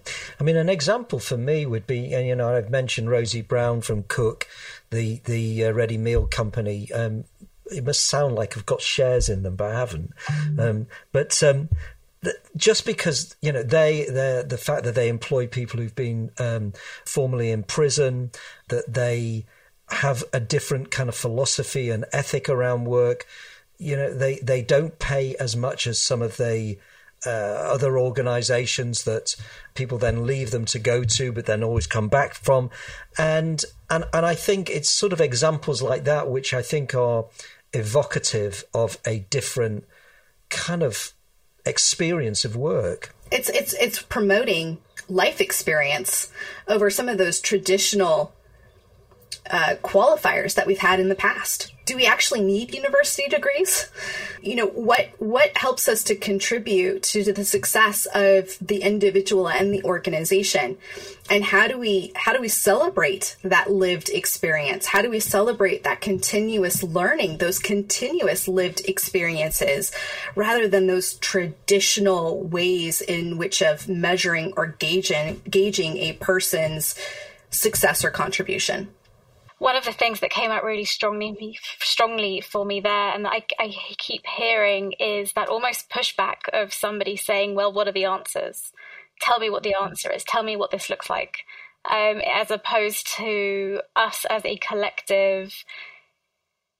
[0.40, 3.82] I mean, an example for me would be, and you know, I've mentioned Rosie Brown
[3.82, 4.48] from Cook,
[4.90, 6.90] the the uh, ready meal company.
[6.92, 7.24] Um,
[7.70, 10.12] it must sound like I've got shares in them, but I haven't.
[10.58, 11.68] Um, but um,
[12.56, 16.72] just because you know they the the fact that they employ people who've been um,
[17.04, 18.30] formerly in prison,
[18.68, 19.44] that they
[19.88, 23.26] have a different kind of philosophy and ethic around work.
[23.78, 26.78] You know, they, they don't pay as much as some of the
[27.24, 29.34] uh, other organizations that
[29.74, 32.70] people then leave them to go to, but then always come back from.
[33.18, 37.26] And, and, and I think it's sort of examples like that, which I think are
[37.72, 39.84] evocative of a different
[40.48, 41.12] kind of
[41.64, 43.14] experience of work.
[43.32, 44.78] It's, it's, it's promoting
[45.08, 46.30] life experience
[46.68, 48.32] over some of those traditional
[49.50, 51.72] uh, qualifiers that we've had in the past.
[51.84, 53.88] Do we actually need university degrees?
[54.42, 59.72] You know, what what helps us to contribute to the success of the individual and
[59.72, 60.78] the organization?
[61.30, 64.86] And how do we how do we celebrate that lived experience?
[64.86, 69.92] How do we celebrate that continuous learning, those continuous lived experiences
[70.34, 76.96] rather than those traditional ways in which of measuring or gauging gauging a person's
[77.50, 78.88] success or contribution?
[79.58, 83.44] One of the things that came out really strongly strongly for me there and I,
[83.58, 88.72] I keep hearing is that almost pushback of somebody saying well what are the answers?
[89.20, 90.24] Tell me what the answer is.
[90.24, 91.38] Tell me what this looks like.
[91.90, 95.64] Um, as opposed to us as a collective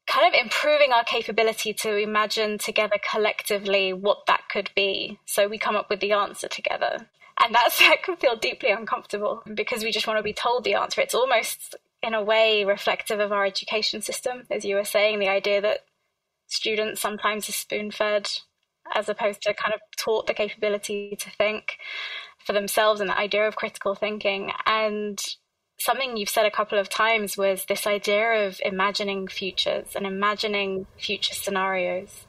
[0.07, 5.19] kind of improving our capability to imagine together collectively what that could be.
[5.25, 7.09] So we come up with the answer together.
[7.43, 10.75] And that's that can feel deeply uncomfortable because we just want to be told the
[10.75, 11.01] answer.
[11.01, 15.29] It's almost in a way reflective of our education system, as you were saying, the
[15.29, 15.81] idea that
[16.47, 18.29] students sometimes are spoon fed
[18.95, 21.79] as opposed to kind of taught the capability to think
[22.45, 24.53] for themselves and the idea of critical thinking.
[24.65, 25.19] And
[25.79, 30.87] something you've said a couple of times was this idea of imagining futures and imagining
[30.99, 32.27] future scenarios.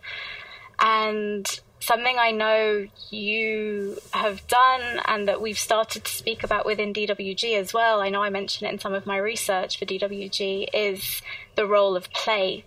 [0.79, 1.47] And
[1.87, 7.57] something I know you have done and that we've started to speak about within DWG
[7.57, 8.01] as well.
[8.01, 11.21] I know I mentioned it in some of my research for DWG is
[11.55, 12.65] the role of play.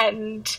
[0.00, 0.58] And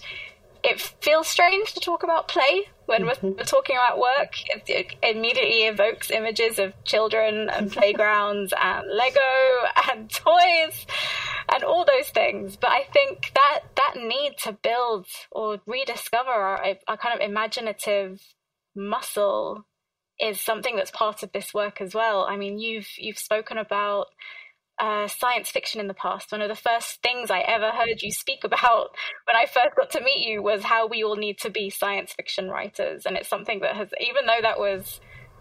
[0.64, 4.34] it feels strange to talk about play when we're, we're talking about work.
[4.50, 9.20] It, it, immediately evokes images of children and playgrounds and Lego
[9.92, 10.86] and toys
[11.54, 12.56] and all those things.
[12.56, 18.22] But I think that that need to build or rediscover our, our kind of imaginative
[18.76, 19.66] muscle
[20.20, 22.26] is something that's part of this work as well.
[22.28, 24.08] I mean, you've you've spoken about
[24.80, 26.32] uh, science fiction in the past.
[26.32, 28.90] One of the first things I ever heard you speak about
[29.26, 32.14] when I first got to meet you was how we all need to be science
[32.14, 35.00] fiction writers, and it's something that has, even though that was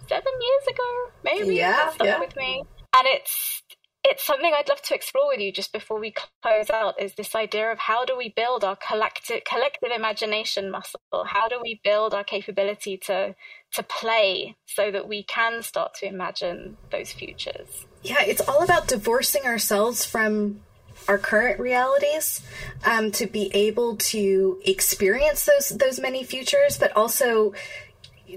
[0.08, 2.20] seven years ago, maybe yeah, stuck yeah.
[2.20, 2.62] with me,
[2.96, 3.62] and it's
[4.04, 6.12] it's something I'd love to explore with you just before we
[6.42, 11.00] close out is this idea of how do we build our collective collective imagination muscle?
[11.24, 13.34] How do we build our capability to
[13.74, 17.86] to play so that we can start to imagine those futures?
[18.02, 20.60] Yeah, it's all about divorcing ourselves from
[21.08, 22.42] our current realities
[22.84, 27.52] um, to be able to experience those those many futures, but also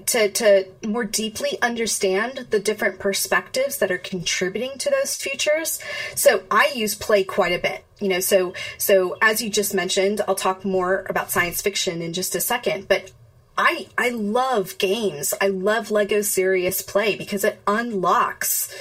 [0.06, 5.80] to to more deeply understand the different perspectives that are contributing to those futures.
[6.14, 7.84] So I use play quite a bit.
[8.00, 12.12] You know, so so as you just mentioned, I'll talk more about science fiction in
[12.12, 13.12] just a second, but
[13.56, 15.32] I I love games.
[15.40, 18.74] I love Lego Serious Play because it unlocks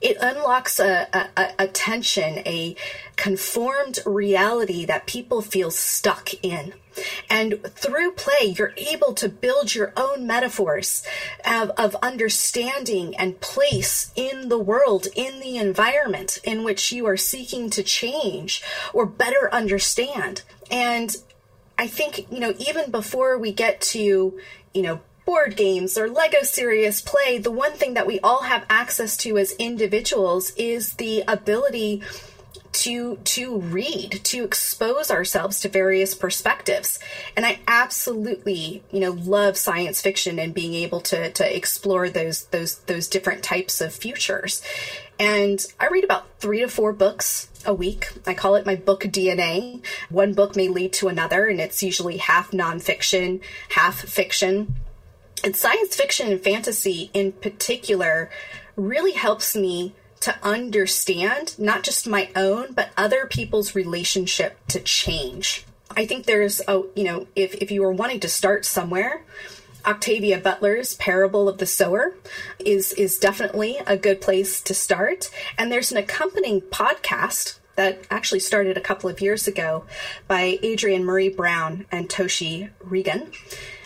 [0.00, 2.74] it unlocks a, a, a tension, a
[3.16, 6.72] conformed reality that people feel stuck in.
[7.28, 11.02] And through play, you're able to build your own metaphors
[11.46, 17.16] of, of, understanding and place in the world, in the environment in which you are
[17.16, 20.42] seeking to change or better understand.
[20.70, 21.16] And
[21.78, 24.38] I think, you know, even before we get to,
[24.74, 28.66] you know, board games or Lego Serious Play, the one thing that we all have
[28.68, 32.02] access to as individuals is the ability
[32.72, 36.98] to to read to expose ourselves to various perspectives.
[37.36, 42.46] And i absolutely you know love science fiction and being able to to explore those
[42.46, 44.62] those those different types of futures.
[45.20, 48.10] And i read about 3 to 4 books a week.
[48.26, 52.16] I call it my book dna one book may lead to another and it's usually
[52.16, 54.74] half nonfiction half fiction
[55.42, 58.30] and science fiction and fantasy in particular
[58.76, 65.64] really helps me to understand not just my own, but other people's relationship to change.
[65.96, 69.22] I think there's a, you know, if, if you were wanting to start somewhere,
[69.86, 72.14] Octavia Butler's Parable of the Sower
[72.58, 75.30] is is definitely a good place to start.
[75.56, 79.84] And there's an accompanying podcast that actually started a couple of years ago
[80.28, 83.34] by Adrienne Maree Brown and Toshi Reagon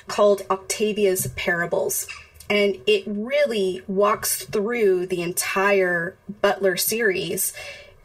[0.09, 2.07] called Octavia's Parables
[2.51, 7.55] and it really walks through the entire Butler series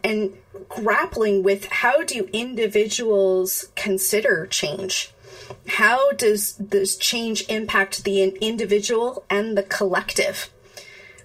[0.04, 0.34] and
[0.70, 5.12] grappling with how do individuals consider change?
[5.68, 10.50] How does this change impact the individual and the collective?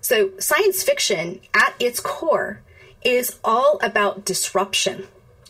[0.01, 2.61] So, science fiction at its core
[3.05, 5.07] is all about disruption,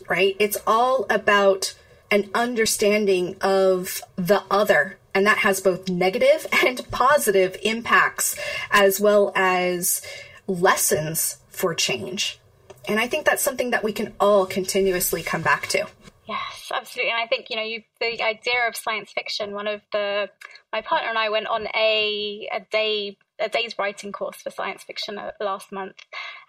[0.07, 0.35] right?
[0.39, 1.73] It's all about
[2.11, 8.37] an understanding of the other and that has both negative and positive impacts
[8.69, 10.01] as well as
[10.45, 12.39] lessons for change.
[12.87, 15.87] And I think that's something that we can all continuously come back to.
[16.27, 17.11] Yes, absolutely.
[17.11, 20.29] And I think, you know, you, the idea of science fiction, one of the,
[20.73, 24.83] my partner and I went on a, a day, a day's writing course for science
[24.83, 25.95] fiction uh, last month.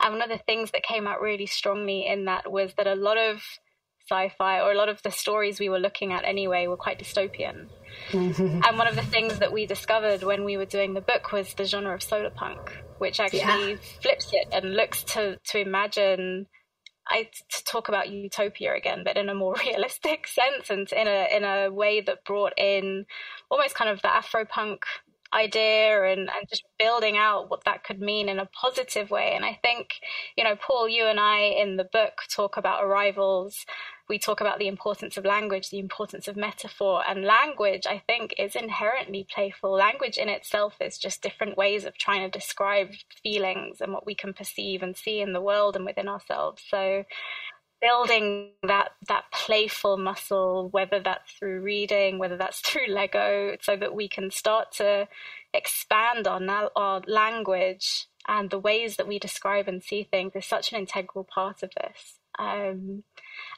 [0.00, 2.94] And one of the things that came out really strongly in that was that a
[2.94, 3.42] lot of
[4.08, 7.68] sci-fi or a lot of the stories we were looking at anyway were quite dystopian.
[8.10, 8.60] Mm-hmm.
[8.66, 11.54] And one of the things that we discovered when we were doing the book was
[11.54, 13.76] the genre of solar punk, which actually yeah.
[14.00, 16.46] flips it and looks to to imagine
[17.08, 21.36] I to talk about utopia again, but in a more realistic sense and in a
[21.36, 23.06] in a way that brought in
[23.50, 24.84] almost kind of the Afro punk
[25.32, 29.32] idea and, and just building out what that could mean in a positive way.
[29.34, 29.94] And I think,
[30.36, 33.66] you know, Paul, you and I in the book talk about arrivals
[34.08, 38.34] we talk about the importance of language, the importance of metaphor, and language, I think,
[38.38, 39.72] is inherently playful.
[39.72, 42.90] Language in itself is just different ways of trying to describe
[43.22, 46.62] feelings and what we can perceive and see in the world and within ourselves.
[46.68, 47.04] So,
[47.80, 53.94] building that that playful muscle, whether that's through reading, whether that's through Lego, so that
[53.94, 55.08] we can start to
[55.54, 60.72] expand our, our language and the ways that we describe and see things is such
[60.72, 62.18] an integral part of this.
[62.38, 63.04] Um,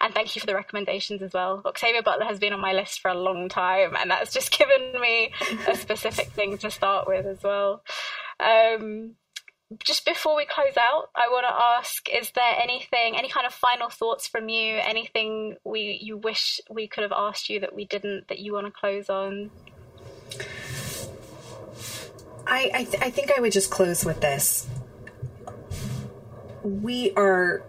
[0.00, 1.62] and thank you for the recommendations as well.
[1.64, 5.00] Octavia Butler has been on my list for a long time, and that's just given
[5.00, 5.32] me
[5.66, 7.82] a specific thing to start with as well.
[8.40, 9.14] Um,
[9.84, 13.52] just before we close out, I want to ask: Is there anything, any kind of
[13.52, 14.78] final thoughts from you?
[14.78, 18.66] Anything we you wish we could have asked you that we didn't that you want
[18.66, 19.50] to close on?
[22.46, 24.66] I I, th- I think I would just close with this.
[26.62, 27.62] We are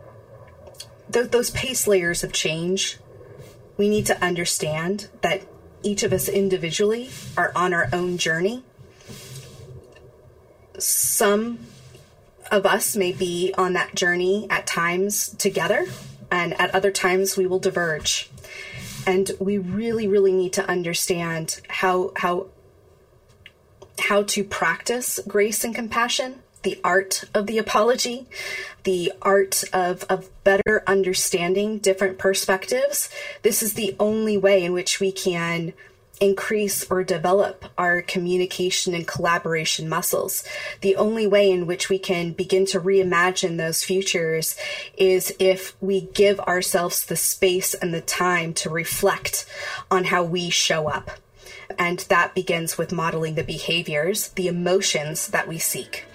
[1.11, 2.97] th- those pace layers of change,
[3.77, 5.41] we need to understand that
[5.83, 8.63] each of us individually are on our own journey.
[10.77, 11.59] Some
[12.51, 15.87] of us may be on that journey at times together,
[16.31, 18.29] and at other times we will diverge.
[19.07, 22.47] And we really, really need to understand how how
[23.99, 28.27] how to practice grace and compassion the art of the apology,
[28.83, 33.09] the art of, of better understanding different perspectives.
[33.43, 35.73] This is the only way in which we can
[36.19, 40.43] increase or develop our communication and collaboration muscles.
[40.81, 44.55] The only way in which we can begin to reimagine those futures
[44.97, 49.45] is if we give ourselves the space and the time to reflect
[49.89, 51.11] on how we show up.
[51.77, 56.05] And that begins with modeling the behaviors, the emotions that we seek.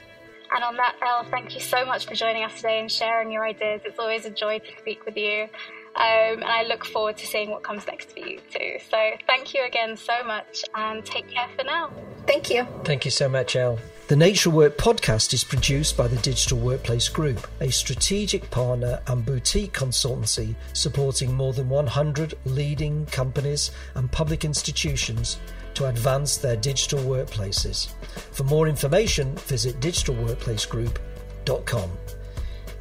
[0.55, 3.45] And on that, Elle, thank you so much for joining us today and sharing your
[3.45, 3.81] ideas.
[3.85, 5.49] It's always a joy to speak with you.
[5.97, 8.79] Um, and I look forward to seeing what comes next for you too.
[8.91, 11.91] So thank you again so much and take care for now.
[12.27, 12.67] Thank you.
[12.85, 13.79] Thank you so much, Elle.
[14.09, 19.25] The Nature Work podcast is produced by the Digital Workplace Group, a strategic partner and
[19.25, 25.39] boutique consultancy supporting more than 100 leading companies and public institutions
[25.75, 27.89] to advance their digital workplaces.
[28.33, 31.91] For more information, visit digitalworkplacegroup.com.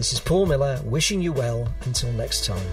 [0.04, 2.68] This is Paul Miller wishing you well until next time.